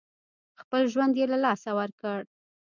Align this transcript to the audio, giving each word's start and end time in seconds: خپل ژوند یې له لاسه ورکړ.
خپل 0.61 0.81
ژوند 0.93 1.13
یې 1.19 1.25
له 1.31 1.37
لاسه 1.45 1.69
ورکړ. 1.79 2.19